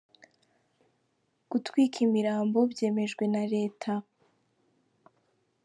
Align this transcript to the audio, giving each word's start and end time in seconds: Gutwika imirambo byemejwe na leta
Gutwika 1.49 1.97
imirambo 2.07 2.57
byemejwe 2.71 3.23
na 3.33 3.43
leta 3.53 3.93